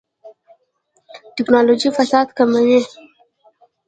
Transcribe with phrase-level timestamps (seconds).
[1.35, 2.79] ټکنالوژي فساد کموي